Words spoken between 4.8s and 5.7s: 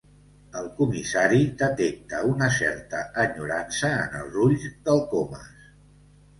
del Comas.